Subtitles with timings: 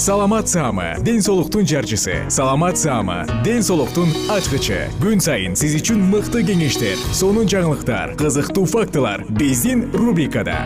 [0.00, 2.24] саламат саама ден соолуктун жарчысы.
[2.30, 4.88] Саламат саама ден соолуктун ачкычы.
[4.96, 10.56] Күн сайын сиз үчүн мыкты кеңештер сонун жаңылыктар кызыктуу фактылар биздин рубрикада.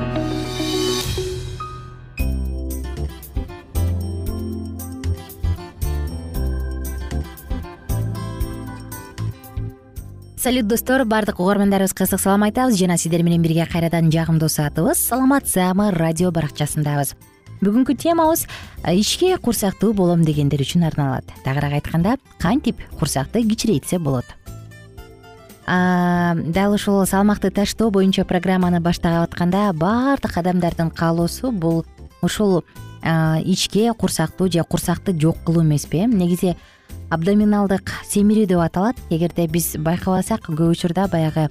[10.38, 12.78] Салют достор баардык угармандарыбызга ысык салам айтабыз.
[12.78, 14.94] Жана сиздер менен бирге кайрадан жагымдуу саатыбыз.
[14.94, 17.16] Саламат саамы радио баракчасындабыз
[17.64, 18.46] бүгүнкү темабыз
[18.92, 21.24] ичке курсактуу болом дегендер үчүн арналат.
[21.44, 24.26] Тагыраак айтканда кантип курсакты кичирейтсе болот?
[25.66, 31.84] Дал ушул салмакты таштоо боюнча программаны баштап атканда баардык адамдардын каалоосу бул
[32.20, 32.64] ушул
[33.44, 36.56] ичке курсактуу же курсакты жок кылуу эмеспи э негизи
[37.10, 38.96] абдоминалдык семирүү деп аталат.
[39.10, 41.48] Эгерде биз байкабасак көп учурда баягы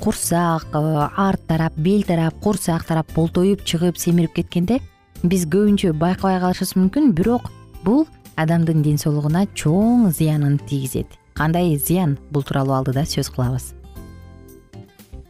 [0.00, 4.80] курсак арт тарап бел тарап курсак тарап болтоюп чыгып семирип кеткенде
[5.24, 7.48] биз көбүнчө байкабай калышыбыз мүмкүн бирок
[7.84, 8.04] бул
[8.36, 11.08] адамдын ден соолугуна чоң зыянын тийгизет.
[11.34, 13.72] Кандай зыян бул тууралуу алдыда сөз кылабыз?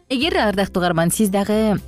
[0.09, 1.79] Эгер ардактуу угарман сиз дагы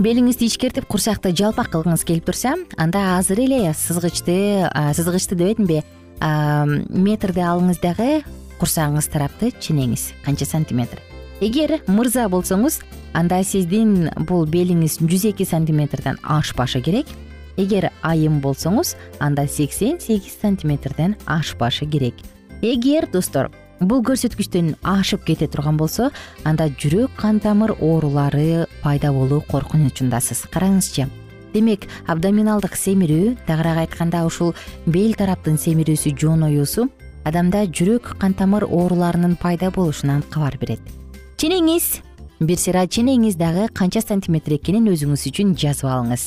[0.00, 5.82] белиңизди ичкертип курсакты жалпак кылгыңыз келип турса анда азыр эле сызгычты сызгычты дебедимби
[6.20, 8.22] метрди алыңыз дагы
[8.62, 11.09] курсагыңыз тарапты ченеңиз канча сантиметр
[11.40, 12.82] эгер мырза болсоңуз
[13.16, 17.08] анда сиздин бул белиңиз жүз эки сантиметрден ашпашы керек.
[17.56, 22.14] Эгер айым болсоңуз анда сексен сегиз сантиметрден ашпашы керек.
[22.60, 23.48] Эгер достор
[23.80, 26.10] бул көрсөткүчтөн ашып кете турган болсо
[26.44, 31.08] анда жүрөк кан тамыр оорулары пайда болуу коркунучундасыз караңызчы.
[31.54, 34.52] Демек абдоминалдык семирүү тагыраак айтканда ушул
[34.84, 36.90] бел тараптын семирүүсү жооноюусу
[37.24, 40.99] адамда жүрөк кан тамыр ооруларынын пайда болушунан кабар берет
[41.40, 42.02] ченеңиз.
[42.44, 46.24] Бир сыйра ченеңиз дагы канча сантиметр экенин өзүңүз үчүн жазып алыңыз.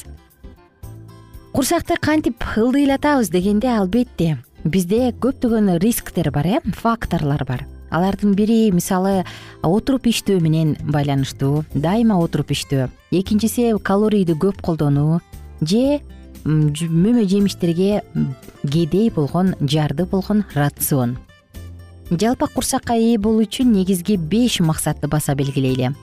[1.54, 7.68] Курсакты кантип ылдыйлатабыз дегенде албетте бизде көптөгөн рисктер бар э факторлор бар.
[7.92, 9.24] Алардын бири мисалы
[9.62, 12.90] отуруп иштөө менен байланыштуу дайыма отуруп иштөө.
[13.12, 15.22] Экинчиси калорийди көп колдонуу
[15.62, 16.02] же
[16.44, 18.02] мөмө жемиштерге
[18.66, 21.20] кедей болгон жарды болгон рацион
[22.20, 25.94] жалпак курсакка ээ болуу үчүн негизги беш максатты баса белгилейли.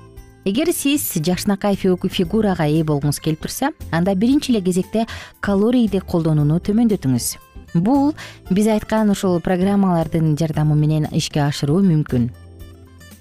[0.45, 5.07] Эгер сиз жакшынакай фигурага ээ болгуңуз келип турса анда биринчи эле кезекте
[5.41, 7.37] калорийди колдонууну төмөндөтүңүз.
[7.75, 8.15] Бул
[8.51, 12.31] биз айткан ушул программалардын жардамы менен ишке ашыруу мүмкүн.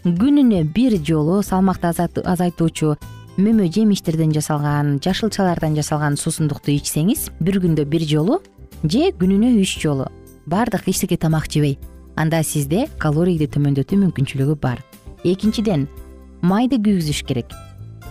[0.06, 1.92] Күнүнө бир жолу салмакты
[2.24, 2.96] азайтуучу
[3.38, 8.42] мөмө жемиштерден жасалган жашылчалардан жасалган суусундукту ичсеңиз бир күндө бир жолу
[8.84, 10.08] же күнүнө үч жолу.
[10.48, 11.78] Баардык эчтеке тамак жебей
[12.20, 14.84] анда сизде калорийди төмөндөтүү мүмкүнчүлүгү бар.
[15.24, 15.88] Экинчиден
[16.44, 17.54] майды күйгүзүш керек.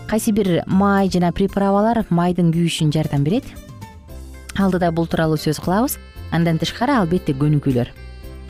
[0.09, 3.45] Кайсы бир май жана приправалар майдын күйүшүнө жардам берет?
[4.57, 5.99] Алдыда бул тууралуу сөз кылабыз.
[6.33, 7.93] Андан тышкары албетте көнүгүүлөр.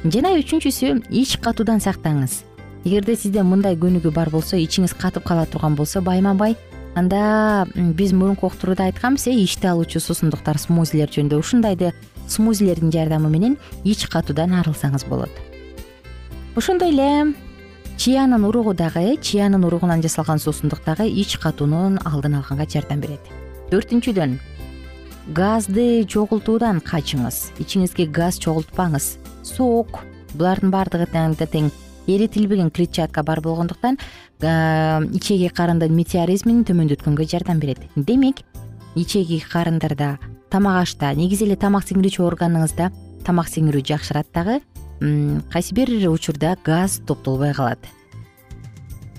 [0.08, 2.46] Жана үчүнчүсү ич катуудан сактаңыз.
[2.88, 6.56] Эгерде сизде мындай көнүгүү бар болсо ичиңиз катып кала турган болсо байма бай
[6.96, 11.94] анда биз мурунку уктурууда айтканбыз э ичти алуучу суусундуктар смузилер жөнүндө ушундайды
[12.28, 15.49] смузилердин жардамы менен ич катуудан арылсаңыз болот
[16.56, 17.34] ошондой эле
[17.98, 23.22] чиянын уругу дагы чиянын уругунан жасалган суусундук дагы ич катуунун алдын алганга жардам берет.
[23.72, 24.40] Төртүнчүдөн
[25.36, 29.18] газды чогултуудан качыңыз ичиңизге газ чогултпаңыз.
[29.44, 30.02] Сок
[30.34, 31.72] булардын баардыгы тең
[32.08, 34.00] эритилбеген клетчатка бар болгондуктан
[34.40, 37.80] ичеги карындын метеоризмин төмөндөткөнгө жардам берет.
[37.96, 38.42] Демек
[38.96, 40.18] ичеги карындарда
[40.50, 42.90] тамак ашта негизи эле тамак сиңирүүчү органыңызда
[43.26, 44.62] тамак сиңирүү жакшырат дагы
[45.00, 47.80] кайсы бир учурда газ топтолбой калат?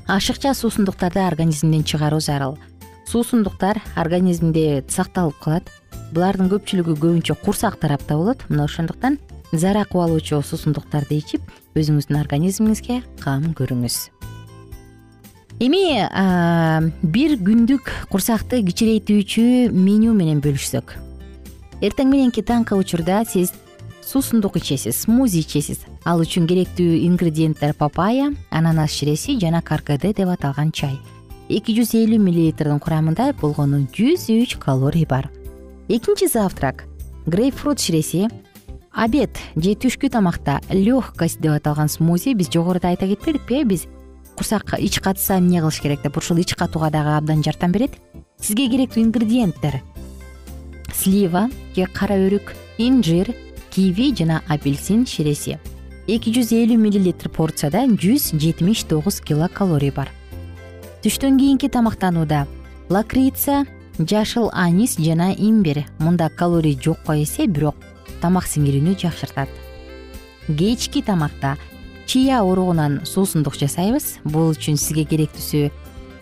[0.06, 2.58] Ашыкча суусундуктарды организмден чыгаруу зарыл.
[3.06, 5.70] Суусундуктар организмде сакталып калат.
[6.12, 8.42] Булардын көпчүлүгү көбүнчө курсак тарапта болот.
[8.48, 9.18] Мына ошондуктан
[9.52, 11.42] зара куб алуучу суусундуктарды ичип
[11.78, 14.10] өзүңүздүн организмиңизге кам көрүңүз.
[15.60, 16.02] Эми
[17.02, 20.96] бир күндүк курсакты кичирейтүүчү меню менен бөлүшсөк.
[21.80, 23.52] Эртең мененки таңкы учурда сиз
[24.10, 25.84] суусундук ичесиз смузи ичесиз.
[26.04, 30.98] Ал үчүн керектүү ингредиенттер папайя ананас ширеси жана каркаде деп аталган чай.
[31.48, 35.30] Эки жүз элүү миллилитрдин курамында болгону жүз үч калорий бар.
[35.88, 36.86] Экинчи завтрак
[37.26, 38.26] грейпфрут ширеси.
[38.90, 43.86] Обед же түшкү тамакта легкость деп аталган смузи биз жогоруда айта кетпедикпи э биз
[44.34, 47.94] курсак ич катса эмне кылыш керек деп ушул ич катууга дагы абдан жардам берет.
[48.40, 49.82] Сизге керектүү ингредиенттер
[51.00, 53.34] слива же кара өрүк инжир
[53.80, 55.54] киви жана апельсин ширеси
[56.04, 60.10] эки жүз элүү миллилитр порцияда жүз жетимиш тогуз килокалорий бар.
[61.00, 62.42] Түштөн кийинки тамактанууда
[62.92, 63.62] лакрица
[63.96, 65.86] жашыл анис жана имбирь.
[65.98, 67.76] Мында калорий жокко эсе бирок
[68.20, 69.48] тамак сиңирүүнү жакшыртат.
[70.44, 71.56] Кечки тамакта
[72.04, 74.18] чия уругунан суусундук жасайбыз.
[74.28, 75.70] Бул үчүн сизге керектүүсү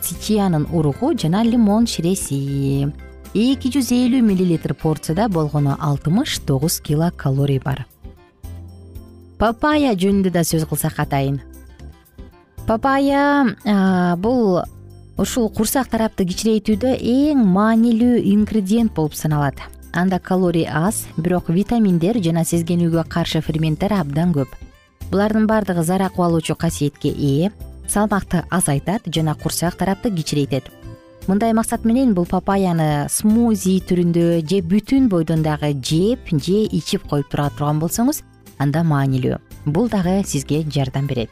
[0.07, 2.93] чиянын уругу жана лимон ширеси
[3.35, 7.87] эки жүз элүү миллилитр порцияда болгону алтымыш тогуз килокалорий бар.
[9.39, 11.41] Папайя жөнүндө да сөз кылсак атайын.
[12.67, 13.57] Папайя
[14.19, 14.63] бул
[15.17, 19.61] ушул курсак тарапты кичирейтүүдө эң маанилүү ингредиент болуп саналат.
[19.93, 24.51] Анда калорий аз бирок витаминдер жана сезгенүүгө каршы ферменттер абдан көп.
[25.11, 27.53] Булардын баардыгы зара куб алуучу касиетке ээ
[27.89, 30.69] салмакты азайтат жана курсак тарапты кичирейтет
[31.29, 37.29] мындай максат менен бул папаяны смузи түрүндө же бүтүн бойдон дагы жеп же ичип коюп
[37.29, 38.23] тура турган болсоңуз
[38.59, 39.37] анда маанилүү.
[39.67, 41.29] Бул дагы сизге жардам берет.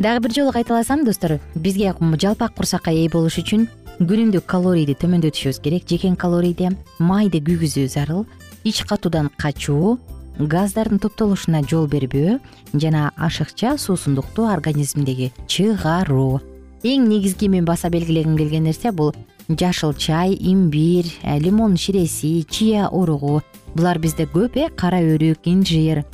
[0.00, 3.68] Дагы бир жолу кайталасам достор бизге жалпак курсакка ээ болуш үчүн
[4.00, 5.86] күнүмдүк калорийди төмөндөтүшүбүз керек.
[5.86, 8.26] Жекен калорийди майды күйгүзүү зарыл
[8.64, 9.98] ич катуудан качуу
[10.38, 12.40] газдардын топтолушуна жол бербөө
[12.74, 16.40] жана ашыкча суусундукту организмдеги чыгаруу
[16.82, 19.12] эң негизги мен баса белгилегим келген нерсе бул
[19.48, 23.42] жашыл чай имбирь э, лимон ширеси чия уругу
[23.74, 26.04] булар бизде көп э кара өрүк инжир.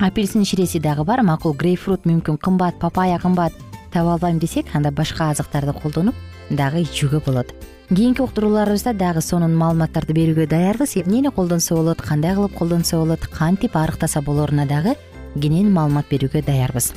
[0.00, 3.52] Апельсин ширеси дагы бар макул грейпфрут мүмкүн кымбат папайя кымбат
[3.92, 6.14] таба албайм десек анда башка азыктарды колдонуп
[6.48, 7.52] дагы ичүүгө болот.
[7.90, 10.96] Кийинки уктурууларыбызда дагы сонун маалыматтарды берүүгө даярбыз.
[10.96, 14.96] Эмнени колдонсо болот кандай кылып колдонсо болот кантип арыктаса болоруна дагы
[15.36, 16.94] кенен маалымат берүүгө даярбыз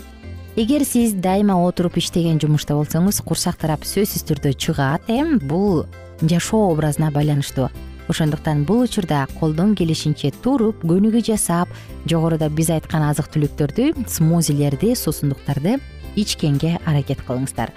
[0.56, 5.88] эгер сиз дайыма отуруп иштеген жумушта болсоңуз курсак тарап сөзсүз түрдө чыгат э бул
[6.22, 7.72] жашоо образына байланыштуу.
[8.08, 11.70] Ошондуктан бул учурда колдон келишинче туруп көнүгүү жасап
[12.06, 15.80] жогоруда биз айткан азык түлүктөрдү смузилерди суусундуктарды
[16.16, 17.74] ичкенге аракет кылыңыздар.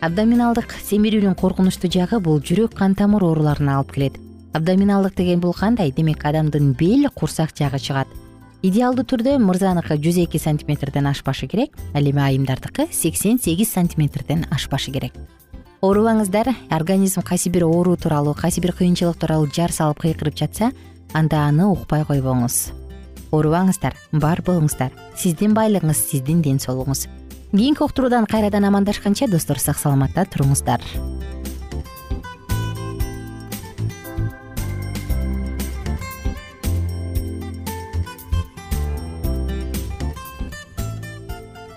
[0.00, 4.18] Абдоминалдык семирүүнүн коркунучтуу жагы бул жүрөк кан тамыр ооруларуна алып келет.
[4.52, 5.92] Абдоминалдык деген бул кандай?
[5.92, 8.08] Демек адамдын бел курсак жагы чыгат
[8.62, 14.92] идеалдуу түрдө мырзаныкы жүз эки сантиметрден ашпашы керек ал эми айымдардыкы сексен сегиз сантиметрден ашпашы
[14.92, 15.12] керек.
[15.82, 20.72] Оорубаңыздар организм кайсы бир оору тууралуу кайсы бир кыйынчылык тууралуу жар салып кыйкырып жатса
[21.12, 22.72] анда аны укпай койбоңуз.
[23.30, 24.92] Оорубаңыздар бар болуңуздар.
[25.16, 27.06] Сиздин байлыгыңыз сиздин ден соолугуңуз.
[27.52, 30.82] Кийинки уктуруудан кайрадан амандашканча достор сак саламатта туруңуздар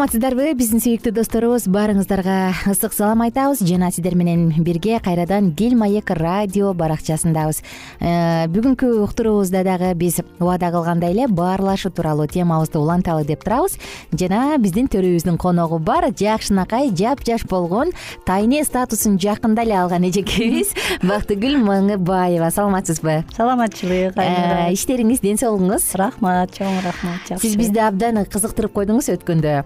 [0.00, 0.54] саламатсыздарбы?
[0.56, 2.34] Биздин сүйүктүү досторубуз баарыңыздарга
[2.72, 3.60] ысык салам айтабыз.
[3.68, 7.60] Жана сиздер менен бирге кайрадан дил маек радио баракчасындабыз.
[8.00, 13.76] Э, бүгүнкү уктуруубузда дагы биз убада кылгандай эле баарлашуу тууралуу темабызды уланталы деп турабыз.
[14.16, 17.92] Жана биздин төрүбүздүн коногу бар жакшынакай жапжаш болгон
[18.24, 23.26] тайне статусун жакында эле алган эжекебиз бактыгүл маңыбаева саламатсызбы?
[23.36, 27.44] Саламатчылык э, иштериңиз ден соолугуңуз рахмат чоң рахмат жакшы.
[27.44, 29.60] Сиз бизди абдан кызыктырып койдуңуз өткөндө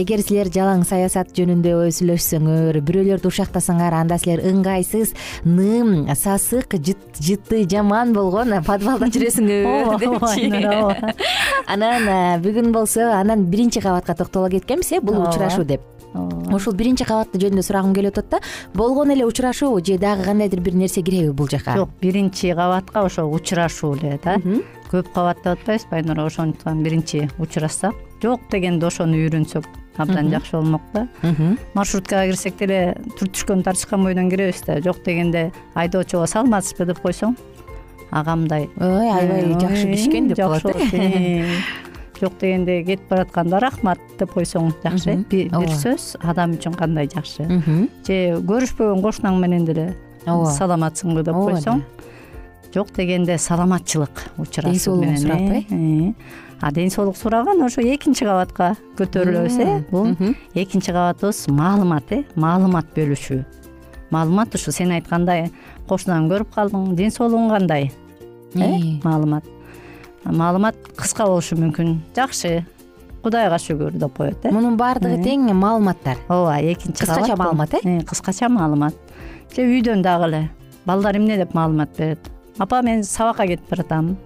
[0.00, 5.14] эгер силер жалаң саясат жөнүндө сүйлөшсөңөр бирөөлөрдү ушактасаңар анда силер ыңгайсыз
[5.44, 10.50] ным сасык жыты жаман болгон подвалда жүрөсүңөр депчи.
[10.52, 11.14] ооба
[11.66, 15.80] анан бүгүн болсо анан биринчи кабатка токтоло кеткенбиз э бул учурашуу деп.
[16.52, 18.40] Ушул биринчи кабат жөнүндө сурагым келип атат да
[18.74, 21.76] болгон эле учурашуубу же дагы кандайдыр бир нерсе киреби бул жака?
[21.76, 24.36] Жок биринчи кабатка ошо учурашуу эле да.
[24.92, 29.66] Көп кабат деп атпайбызбы айнура ошондуктан биринчи учурашсак жок дегенде ошону үйрөнсөк.
[30.00, 31.06] Абдан жакшы болмок да.
[31.74, 34.80] Маршруткага кирсек деле түртүшкөн тартышкан бойдон киребиз да.
[34.80, 37.36] Жок дегенде айдоочуга саламатсызбы деп койсоң
[38.12, 41.46] ага мындай ой аябай жакшы киш экен деп калат э.
[42.20, 45.16] Жок дегенде кетип баратканда рахмат деп койсоң жакшы.
[45.16, 47.48] Э бир сөз адам үчүн кандай жакшы.
[48.06, 49.88] Же көрүшпөгөн кошунаң менен деле
[50.26, 50.52] ооба.
[50.54, 51.82] саламатсыңбы деп койсоң.
[52.74, 56.14] жок дегенде саламатчылык учурашуу ден соолугун сурап э
[56.62, 59.82] а ден соолук сураган ошо экинчи кабатка көтөрүлөбүз э?
[59.90, 60.14] Бул
[60.54, 62.22] экинчи кабатыбыз маалымат э?
[62.36, 63.42] Маалымат бөлүшүү
[64.12, 65.48] маалымат ушу сен айткандай
[65.88, 67.88] кошунаңды көрүп калдың ден соолугуң кандай?
[68.54, 68.68] Э?
[69.04, 69.46] Маалымат.
[70.24, 71.96] Маалымат кыска болушу мүмкүн.
[72.16, 72.62] Жакшы.
[73.22, 74.52] Кудайга шүгүр деп коет э?
[74.52, 76.20] Мунун баардыгы тең маалыматтар.
[76.28, 78.02] Ооба экинчи кыскача маалымат э?
[78.08, 78.94] Кыскача маалымат.
[79.56, 80.42] Же үйдөн дагы эле.
[80.84, 82.30] Балдар эмне деп маалымат берет?
[82.58, 84.16] Апа мен сабакка кетип баратам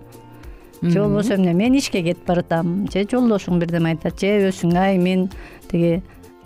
[0.83, 2.87] же болбосо эмне мен ишке кетип баратам.
[2.93, 5.29] Же жолдошуң бирдеме айтат же өзүң ай мен
[5.71, 6.03] тиги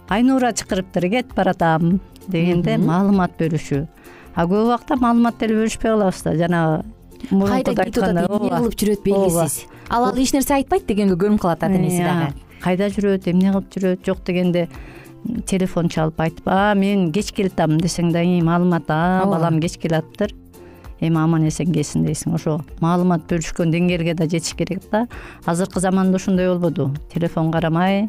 [0.09, 3.87] айнура чакырыптыр кетип баратам дегенде маалымат бөлүшүү.
[4.35, 6.85] А көп убакта маалымат деле бөлүшпөй калабыз да жанагы
[7.29, 9.67] кайда кетип атат эмне кылып жүрөт белгисиз.
[9.89, 12.35] ал ал эч нерсе айтпайт дегенге көрүнүп калат ата энеси дагы.
[12.63, 14.69] кайда жүрөт эмне кылып жүрөт жок дегенде
[15.47, 20.33] телефон чалып айтып а мен кеч келатам десең да маалымат а балам кеч келатыптыр
[21.01, 25.07] эми аман эсен келсин дейсиң ошо маалымат бөлүшкөн деңгээлге да жетиш керек да.
[25.45, 26.91] Азыркы заманда ошондой болбоду.
[27.13, 28.09] Телефон карамай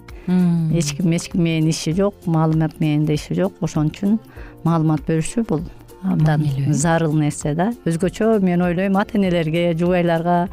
[0.73, 3.53] эч ким эч ким менен иши жок маалымат менен да иши жок.
[3.61, 4.19] Ошон үчүн
[4.63, 5.63] маалымат бөлүшүү бул
[6.03, 7.71] абдан зарыл нерсе да.
[7.85, 10.47] Өзгөчө мен ойлойм ата энелерге жубайларга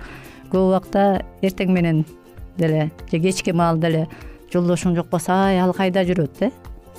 [0.52, 2.04] көп убакта эртең менен
[2.57, 4.07] деле же кечки маал деле
[4.52, 6.50] жолдошуң жок болсо ай ал кайда жүрөт э?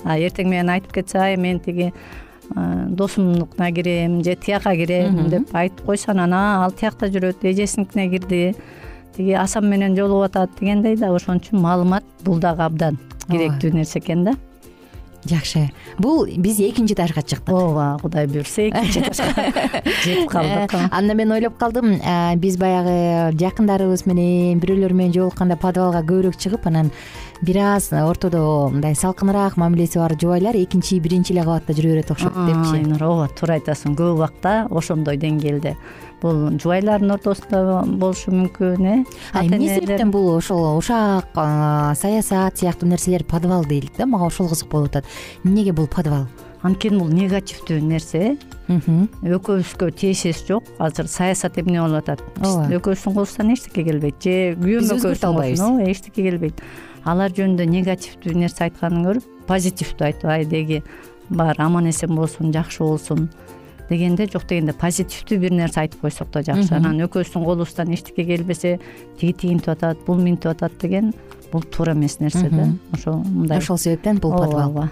[0.04, 1.92] А эртең менен айтып кетсе ай мен тиги
[2.54, 8.54] досумдукуна кирем же тияка кирем деп айтып койсо анан а ал тиякта жүрөт эжесиникине кирди
[9.16, 12.98] тиги асан менен жолугуп атат дегендей да ошон үчүн маалымат бул дагы абдан
[13.30, 14.34] керектүү нерсе экен да.
[15.28, 15.66] Жакшы.
[15.98, 17.52] Бул биз экинчи этажга чыктык.
[17.52, 21.98] Ооба кудай буюрса экинчи этажга жетип калдык анда мен ойлоп калдым
[22.40, 26.90] биз баягы жакындарыбыз менен бирөөлөр менен жолукканда подвалга көбүрөөк чыгып анан
[27.42, 32.34] бир аз ортодо мындай салкыныраак мамилеси бар жубайлар экинчи биринчи эле кабатта жүрө берет окшойт
[32.34, 32.76] депчи.
[32.76, 33.96] Айнура ооба туура айтасың.
[33.96, 35.76] Көп убакта ошондой деңгээлде
[36.20, 38.96] бул жубайлардын ортосунда болушу мүмкүн э?
[39.40, 41.32] Эмне себептен бул ошол ушак
[41.96, 44.06] саясат сыяктуу нерселер подвал дейт да?
[44.06, 45.06] Мага ошол кызык болуп атат.
[45.44, 46.28] Эмнеге бул подвал?
[46.60, 48.36] Анткени бул негативдүү нерсе
[48.68, 50.68] экөөбүзгө тиешеси жок.
[50.78, 52.20] Азыр саясат эмне болуп атат?
[52.36, 52.68] Ооба.
[52.68, 54.20] экөөбүздүн колубуздан эчтеке келбейт?
[54.20, 55.64] Же күйөөм Биз өзгөртө албайбыз.
[55.64, 56.60] ооба эчтеке келбейт
[57.08, 60.82] алар жөнүндө негативдүү нерсе айтканын көрүп позитивдүү айтып ай деги
[61.30, 63.28] баары аман эсен болсун жакшы болсун
[63.90, 66.72] дегенде жок дегенде позитивдүү бир нерсе айтып койсок да жакшы.
[66.76, 68.78] Анан экөөбүздүн колубуздан эчтеке келбесе
[69.18, 71.12] тиги тигинтип атат бул минтип атат деген
[71.52, 72.68] бул туура эмес нерсе да.
[72.92, 74.68] Ошо мындай ошол себептен бул подвал.
[74.68, 74.90] ооба.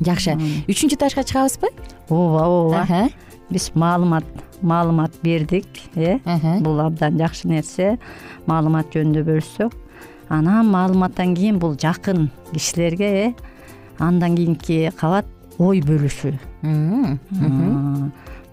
[0.00, 0.36] Жакшы.
[0.68, 1.72] Үчүнчү ташка чыгабызбы?
[2.08, 3.08] Ооба ооба.
[3.50, 4.24] Биз маалымат
[4.62, 6.18] маалымат бердик э?
[6.60, 7.98] Бул абдан жакшы нерсе
[8.46, 9.74] маалымат жөнүндө бөлүшсөк
[10.28, 13.34] анан маалыматтан кийин бул жакын кишилерге э
[13.98, 15.26] андан кийинки кабат
[15.58, 16.34] ой бөлүшүү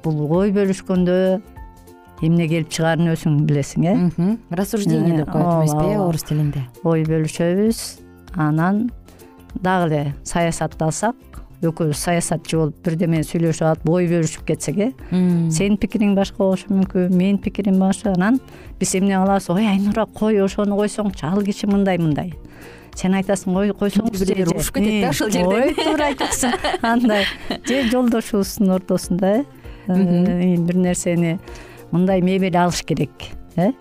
[0.04, 1.18] бул ой бөлүшкөндө
[2.24, 3.94] эмне келип чыгаарын өзүң билесиң э?
[4.50, 6.64] Рассуждение деп коет эмеспи э орус тилинде.
[6.84, 7.80] Ой бөлүшөбүз.
[8.36, 8.92] Анан
[9.56, 11.16] дагы эле саясатты алсак
[11.72, 14.90] экөөбүз саясатчы болуп бирдемени сүйлөшүп алып ой бөлүшүп кетсек э?
[15.10, 18.14] Сенин пикириң башка болушу мүмкүн менин пикирим башка.
[18.18, 18.40] Анан
[18.80, 21.28] биз эмне кылабыз ой айнура кой ошону койсоңчу?
[21.30, 22.34] Ал киши мындай мындай
[22.96, 25.62] сен айтасың ой койсоңчу бири урушуп кетет да ошол жерде.
[25.62, 26.54] ой туура айтасың
[26.94, 27.26] андай
[27.68, 29.44] же жолдошубуздун ортосунда э?
[29.88, 31.40] Э, бир нерсени
[31.92, 33.72] мындай мебель алыш керек э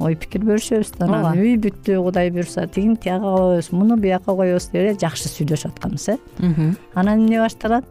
[0.00, 4.68] ой пикир бөлүшөбүз да анан үй бүттү кудай буюрса тигини тияка коебуз муну буяка коебуз
[4.72, 6.18] деп эле жакшы сүйлөшүп атканбыз э.
[6.94, 7.84] Анан эмне башталат?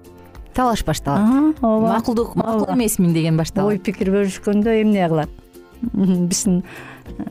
[0.53, 1.55] Талаш башталат.
[1.61, 1.97] Ооба.
[1.97, 5.29] Макулдук макул эмесмин деген ой башталат пикир бөлүшкөндө эмне кылат?
[5.93, 6.63] Биздин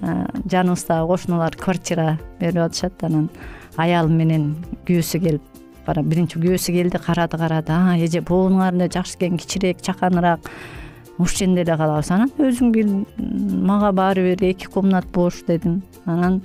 [0.01, 3.31] э, жаныбыздагы кошуналар квартира берип атышат анан
[3.77, 4.55] аялы менен
[4.87, 5.43] күйөөсү келип
[5.87, 10.51] биринчи күйөөсү келди карады карады а эже боонуңар эле жакшы экен кичирээк чаканыраак
[11.21, 12.11] ушул жерде эле калабыз.
[12.11, 13.07] Анан өзүң бил
[13.67, 16.41] мага баары бир эки комнат бош дедим анан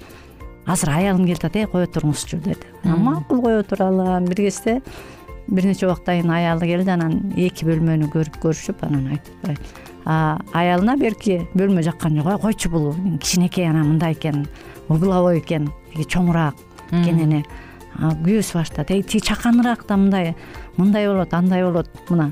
[0.65, 2.67] азыр аялым келип атат э кое туруңузчу деди.
[2.83, 2.99] Мм.
[2.99, 4.81] макул кое туралы бир кезде
[5.47, 6.89] бир нече убакыттан кийин аялы келди.
[6.89, 9.59] Анан эки бөлмөнү көрүп көрүшүп анан айтып
[10.05, 14.45] аялына берки бөлмө жаккан жок ой койчу бул кичинекей анан мындай экен
[14.87, 16.55] угловой экен тиги чоңураак
[16.91, 17.49] кенене а,
[17.99, 18.97] күйөөсү баштады.
[18.97, 20.35] Эй тиги чаканыраак да мындай
[20.77, 22.31] мындай болот андай болот мына.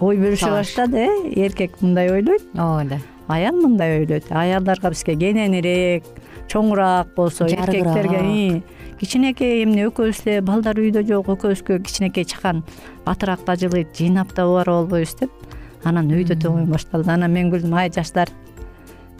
[0.00, 1.32] Ой бөлүшө баштады э?
[1.46, 2.44] Эркек мындай ойлойт.
[2.54, 2.84] Ооба.
[2.84, 4.30] Да аял мындай ойлойт.
[4.30, 6.04] Аялдарга бизге кененирээк
[6.50, 8.62] чоңураак болсо эркектерге
[9.00, 12.64] кичинекей эмне экөөбүз эле балдар үйдө жок экөөбүзгө кичинекей чакан
[13.06, 15.30] батыраак да жылыйт жыйнап да убара болбойбуз деп.
[15.84, 17.10] Анан тең ой башталды.
[17.10, 18.28] Анан мен күлдүм ай жаштар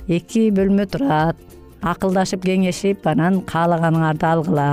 [0.08, 1.38] эки бөлмө турат
[1.82, 4.68] акылдашып кеңешип анан каалаганыңарды алгыла.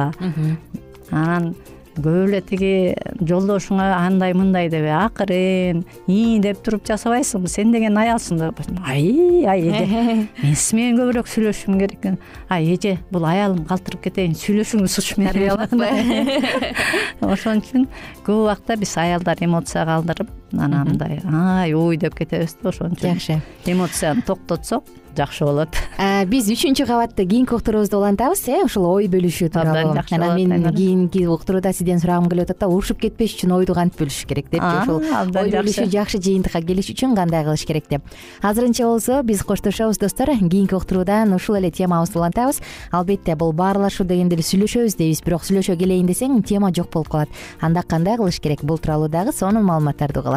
[1.11, 1.53] Анан
[1.97, 2.71] көп эле тиги
[3.25, 7.49] жолдошуңа андай мындай деп акырын ии деп туруп жасабайсыңбы?
[7.49, 8.51] Сен деген аялсың да.
[8.85, 9.85] Ай ай эже
[10.43, 12.19] мен сиз менен көбүрөөк сүйлөшүшүм керек экен.
[12.49, 15.33] Ай эже бул аялым калтырып кетейин сүйлөшүңүзчү менен
[17.31, 17.87] ошон үчүн
[18.25, 23.17] көп убакта биз аялдар эмоция калтырып анан мындай ай ой деп кетебиз да ошон үчүн
[23.17, 23.41] жакшы.
[23.65, 24.83] Эмоцияны токтотсок
[25.17, 25.73] жакшы болот.
[26.29, 30.75] Биз үчүнчү кабатты кийинки уктуруубузду улантабыз э ушул ой бөлүшүү Абдан тууралуу жакшы анан мен
[30.75, 34.83] кийинки уктурууда сизден сурагым келип атат да урушуп кетпеш үчүн ойду кантип бөлүш керек депчи
[34.83, 36.21] ушул ой бөлүшүү жакшы.
[36.21, 38.03] жыйынтыкка келиш үчүн кандай кылыш керек деп.
[38.41, 40.29] Азырынча болсо биз коштошобуз достор.
[40.38, 42.62] Кийинки уктуруудан ушул эле темабызды улантабыз.
[42.91, 47.29] Албетте бул баарлашуу дегенде эле сүйлөшөбүз дейбиз бирок сүйлөшө келейин десең тема жок болуп калат.
[47.60, 48.62] Анда кандай кылыш керек?
[48.62, 50.37] Бул тууралуу дагы сонун маалыматтарды уга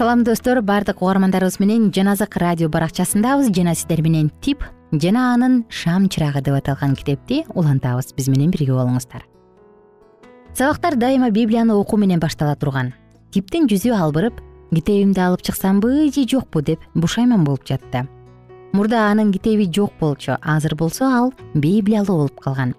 [0.00, 0.62] салам достор.
[0.62, 3.50] Баардык угармандарыбыз менен жаназык радио баракчасындабыз.
[3.52, 8.14] Жана сиздер менен тип жана анын шам чырагы деп аталган китепти улантабыз.
[8.16, 9.26] Биз менен бирге болуңуздар.
[10.54, 12.94] Сабактар дайыма библияны окуу менен баштала турган.
[13.30, 14.40] Типтин жүзү албырып
[14.72, 18.08] китебимди алып чыксамбы же жокпу деп бушайман болуп жатты.
[18.72, 20.38] Мурда анын китеби жок болчу.
[20.40, 22.72] Азыр болсо ал библиялуу болуп калган.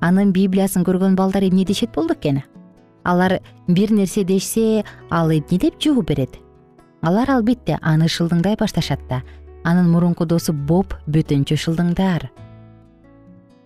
[0.00, 2.44] Анын библиясын көргөн балдар эмне дешет болду экен?
[3.02, 6.38] Алар бир нерсе дешсе ал эмне деп жооп берет
[7.02, 9.22] алар албетте аны шылдыңдай башташат да
[9.64, 12.28] анын мурунку досу боб бөтөнчө шылдыңдар.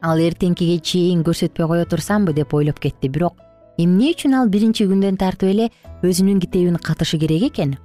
[0.03, 3.41] Ал эртеңкиге чейин көрсөтпөй кое турсамбы деп ойлоп кетти бирок
[3.79, 5.71] эмне үчүн ал биринчи күндөн тартып эле
[6.03, 7.77] өзүнүн китебин катышы керек экен?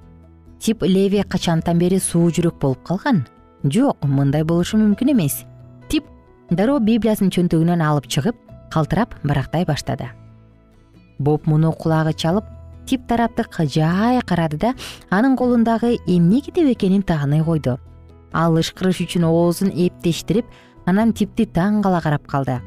[0.60, 3.24] Тип леви качантан бери суу жүрөк болуп калган?
[3.64, 5.44] Жок мындай болушу мүмкүн эмес.
[5.88, 6.04] Тип
[6.50, 8.36] дароо библиясын чөнтөгүнөн алып чыгып
[8.70, 10.10] калтырап барактай баштады.
[11.18, 12.44] Боб муну кулагы чалып
[12.90, 14.70] тип тараптыкка жай карады да
[15.14, 17.78] анын колундагы эмне китеп экенин тааный койду.
[18.32, 20.46] Ал ышкырыш үчүн оозун эптештирип
[20.90, 22.58] анан типти таң кала карап калды.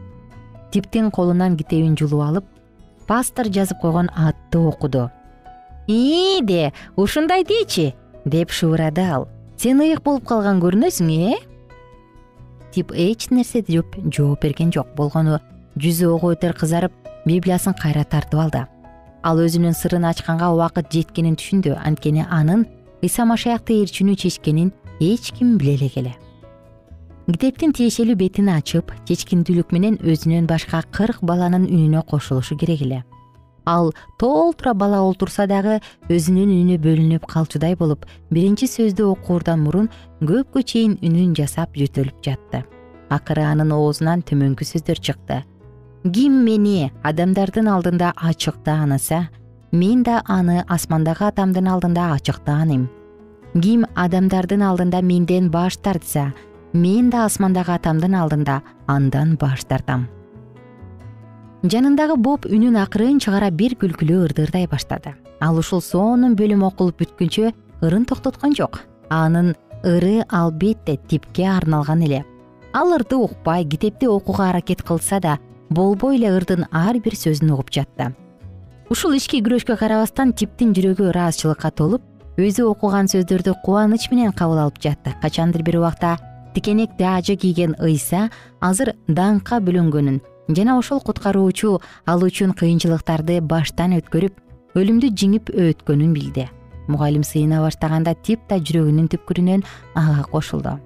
[0.72, 2.46] Типтин колунан китебин жулуп алып
[3.08, 5.10] пастор жазып койгон атты окуду.
[5.88, 7.94] Ийде ушундай дечи?
[8.26, 9.28] деп шыбырады ал.
[9.58, 11.36] Сен ыйык болуп калган көрүнөсүң э?
[12.72, 14.96] Тип эч нерсе деп жооп берген жок.
[14.96, 15.42] Болгону
[15.76, 18.64] жүзү ого бетер кызарып библиясын кайра тартып алды
[19.24, 21.78] ал өзүнүн сырын ачканга убакыт жеткенин түшүндү.
[21.80, 22.68] Анткени анын
[23.04, 26.14] ыйса машаякты ээрчүүнү чечкенин эч ким биле элек эле
[27.32, 33.04] китептин тиешелүү бетин ачып чечкиндүүлүк менен өзүнөн башка кырк баланын үнүнө кошулушу керек эле.
[33.66, 35.78] Ал толтура бала олтурса дагы
[36.12, 39.88] өзүнүн үнү бөлүнүп калчудай болуп биринчи сөздү окуурдан мурун
[40.20, 42.66] көпкө чейин үнүн жасап жөтөлүп жатты.
[43.08, 45.44] Акыры анын оозунан төмөнкү сөздөр чыкты
[46.04, 49.30] ким мени адамдардын алдында ачык тааныса
[49.72, 52.90] мен да аны асмандагы атамдын алдында ачык тааныйм
[53.54, 56.34] ким адамдардын алдында менден баш тартса
[56.74, 60.10] мен да асмандагы атамдын алдында андан баш тартам.
[61.64, 65.16] Жанындагы боб үнүн акырын чыгара бир күлкүлүү ырдырдай баштады.
[65.40, 68.82] Ал ушул сонун бөлүм окулуп бүткүнчө ырын токтоткон жок.
[69.08, 69.54] Анын
[69.86, 72.26] ыры албетте типке арналган эле.
[72.74, 75.38] Ал ырды укпай китепти окууга аракет кылса да
[75.74, 78.14] болбой эле ырдын ар бир сөзүн угуп жатты.
[78.90, 82.04] Ушул ички күрөшкө карабастан типтин жүрөгү ыраазычылыкка толуп
[82.38, 85.16] өзү окуган сөздөрдү кубаныч менен кабыл алып жатты.
[85.22, 86.18] Качандыр бир убакта
[86.54, 88.30] тикенек таажы кийген ыйса
[88.62, 94.42] азыр даңкка бөлөнгөнүн жана ошол куткаруучу ал үчүн кыйынчылыктарды баштан өткөрүп
[94.78, 96.50] өлүмдү жеңип өткөнүн билди
[96.88, 99.64] мугалим сыйына баштаганда тип да жүрөгүнүн түпкүрүнөн
[99.96, 100.78] ага кошулду.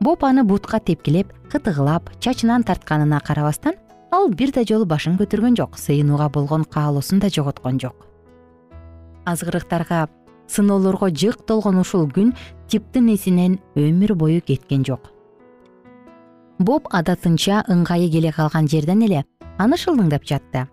[0.00, 3.78] Боб аны бутка тепкилеп кытыгылап чачынан тартканына карабастан
[4.12, 7.96] ал бир да жолу башын көтөргөн жок сыйынууга болгон каалоосун да жоготкон жок.
[9.24, 10.08] Азгырыктарга
[10.48, 12.34] сыноолорго жык толгон ушул күн
[12.68, 15.08] типтин эсинен өмүр бою кеткен жок.
[16.58, 19.24] Боб адатынча ыңгайы келе калган жерден эле
[19.58, 20.68] аны шылдыңдап жатты.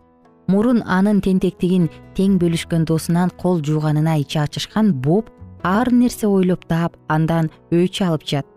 [0.47, 5.29] Мурун анын тентектигин тең бөлүшкөн досунан кол жууганына ичи ачышкан боб
[5.63, 8.51] ар нерсе ойлоп таап андан өч алып жатты.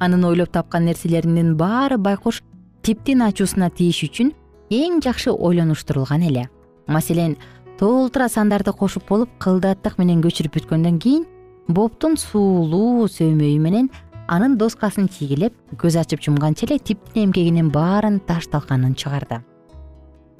[0.00, 2.42] Анын ойлоп тапкан нерселеринин баары байкуш
[2.84, 4.34] типтин ачуусуна тийиш үчүн
[4.74, 6.42] эң жакшы ойлонуштурулган эле.
[6.86, 7.38] Маселен
[7.80, 11.24] толтура сандарды кошуп болуп кылдаттык менен көчүрүп бүткөндөн кийин
[11.68, 13.88] бобтун суулуу сөөмөйү менен
[14.28, 19.40] анын доскасын чийгилеп көз ачып жумганча эле типтин эмгегинин баарын таш талканын чыгарды.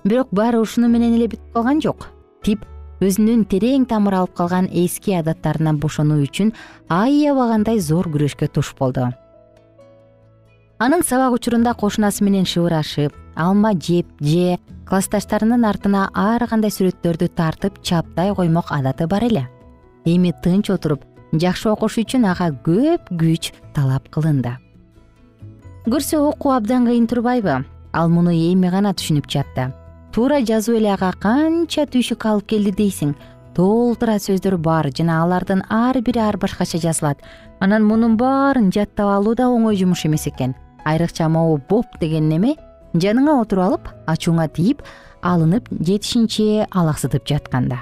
[0.04, 2.10] Бирок баары ушуну менен эле бүтүп калган жок.
[2.44, 2.68] Тип
[3.00, 6.52] өзүнүн терең тамыр алып калган эски адаттарынан бошонуу үчүн
[6.92, 9.14] аябагандай зор күрөшкө туш болду
[10.78, 14.58] анын сабак учурунда кошунасы менен шыбырашып алма жеп же
[14.88, 19.46] классташтарынын артына ар кандай сүрөттөрдү тартып чаптай коймок адаты бар эле.
[20.04, 24.56] Эми тынч отуруп жакшы окуш үчүн ага көп күч талап кылынды.
[25.86, 27.64] Көрсө окуу абдан кыйын турбайбы?
[27.92, 29.70] Ал муну эми гана түшүнүп жатты.
[30.12, 33.14] Туура жазуу эле ага канча түйшүк алып келди дейсиң?
[33.54, 37.22] Толтура сөздөр бар жана алардын ар бири ар башкача жазылат.
[37.60, 42.54] Анан мунун баарын жаттап алуу да оңой жумуш эмес экен айрыкча могу боб деген неме
[42.94, 44.82] жаныңа отуруп алып ачууңа тийип
[45.22, 47.80] алынып жетишинче алаксытып жатканда.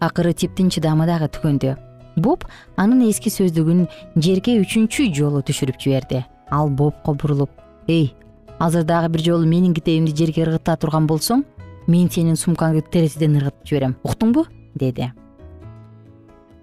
[0.00, 1.74] Акыры типтин чыдамы дагы түгөндү
[2.16, 2.44] боб
[2.76, 6.24] анын эски сөздүгүн жерге үчүнчү жолу түшүрүп жиберди.
[6.50, 7.50] Ал бобко бурулуп
[7.88, 8.14] эй
[8.58, 11.44] азыр дагы бир жолу менин китебимди жерге ыргыта турган болсоң
[11.86, 13.96] мен сенин сумкаңды терезеден ыргытып жиберем.
[14.04, 15.10] Уктуңбу деди.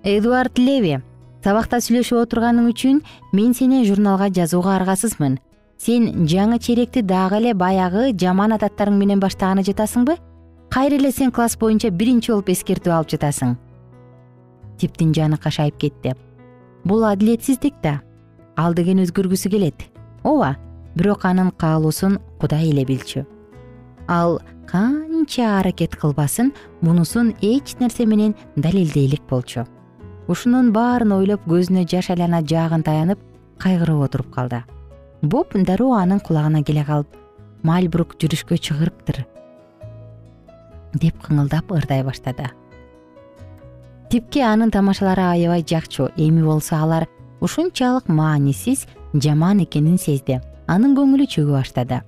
[0.03, 1.01] Эдуард леви
[1.41, 2.99] сабакта сүйлөшүп отурганың үчүн
[3.34, 5.39] мен сени журналга жазууга аргасызмын.
[5.82, 10.17] Сен жаңы черекти дагы эле баягы жаман адаттарың менен баштаганы жатасыңбы
[10.69, 13.58] кайра эле сен класс боюнча биринчи болуп эскертүү алып жатасың?
[14.77, 16.13] Типтин жаны кашайып кетти.
[16.86, 18.01] Бул адилетсиздик да.
[18.56, 19.89] Ал деген өзгөргүсү келет.
[20.23, 20.56] Ооба
[20.95, 23.25] бирок анын каалоосун кудай эле билчү.
[24.08, 29.65] Ал канча аракет кылбасын мунусун эч нерсе менен далилдейлик болчу
[30.27, 33.19] ушунун баарын ойлоп көзүнө жаш айлана жаагын таянып
[33.62, 34.63] кайгырып отуруп калды.
[35.21, 37.15] Боб дароо анын кулагына келе калып
[37.63, 39.25] мальбрук жүрүшкө чыгырыптыр
[40.93, 42.49] деп кыңылдап ырдай баштады.
[44.10, 47.07] Типке анын тамашалары аябай жакчу эми болсо алар
[47.39, 50.41] ушунчалык маанисиз жаман экенин сезди.
[50.67, 52.01] Анын көңүлү чөгө баштады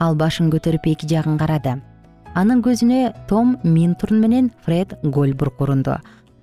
[0.00, 1.78] ал башын көтөрүп эки жагын карады.
[2.36, 5.96] Анын көзүнө том минтурн менен фред гольбург урунду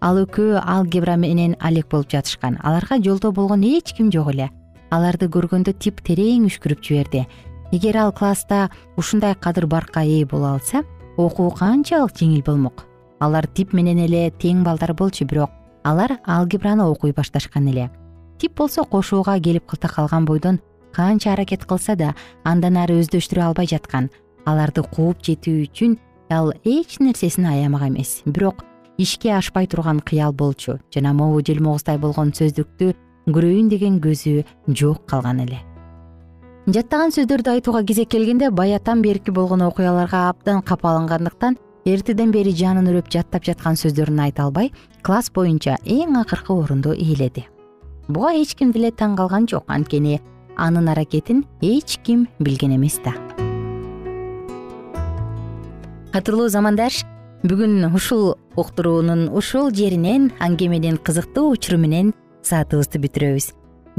[0.03, 2.59] ал экөө алгебра менен алек болуп жатышкан.
[2.61, 4.49] Аларга жолдоо болгон эч ким жок эле.
[4.91, 7.25] Аларды көргөндө тип терең үшкүрүп жиберди.
[7.71, 10.83] Эгер ал класста ушундай кадыр баркка ээ боло алса
[11.17, 12.85] окуу канчалык жеңил болмок.
[13.19, 15.49] Алар тип менен эле тең балдар болчу бирок
[15.83, 17.89] алар алгебраны окуй башташкан эле.
[18.37, 20.59] Тип болсо кошууга келип кылта калган бойдон
[20.93, 22.13] канча аракет кылса да
[22.43, 24.09] андан ары өздөштүрө албай жаткан.
[24.45, 25.97] Аларды кууп жетүү үчүн
[26.29, 28.21] ал эч нерсесин аямак эмес.
[28.25, 28.65] Бирок
[28.97, 30.79] ишке ашпай турган кыял болчу.
[30.93, 32.93] Жана могу желмогуздай болгон сөздүктү
[33.27, 35.60] көрөйүн деген көзү жок калган эле.
[36.67, 43.10] Жаттаган сөздөрдү айтууга кезек келгенде баятан берки болгон окуяларга абдан капалангандыктан эртеден бери жанын үрөп
[43.12, 44.71] жаттап жаткан сөздөрүн айта албай
[45.03, 47.47] класс боюнча эң акыркы орунду ээледи.
[48.08, 50.21] Буга эч ким деле таң калган жок анткени
[50.56, 53.12] анын аракетин эч ким билген эмес да.
[56.13, 57.03] Кадырлуу замандаш
[57.43, 62.13] бүгүн ушул уктуруунун ушул жеринен аңгеменин кызыктуу учуру менен
[62.47, 63.49] саатыбызды бүтүрөбүз.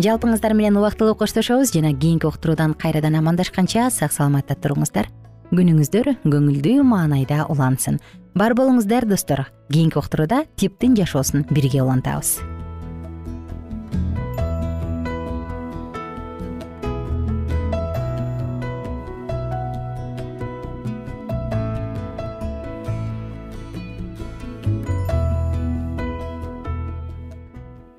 [0.00, 5.12] Жалпыңыздар менен убактылуу коштошобуз жана кийинки уктуруудан кайрадан амандашканча сак саламатта туруңуздар.
[5.52, 8.00] Күнүңүздөр көңүлдүү маанайда улансын.
[8.34, 9.50] Бар болуңуздар достор.
[9.70, 12.38] Кийинки уктурууда типтин жашоосун бирге улантабыз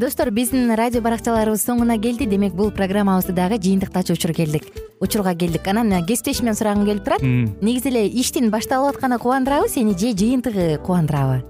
[0.00, 2.24] достор биздин радио баракчаларыбыз соңуна келди.
[2.24, 4.64] Демек бул программабызды дагы жыйынтыктачу учур келдик.
[4.98, 5.68] Учурга келдик.
[5.68, 7.22] Анан кесиптешимден сурагым келип турат.
[7.22, 11.49] Негизи эле иштин башталып атканы кубандырабы сени же жыйынтыгы кубандырабы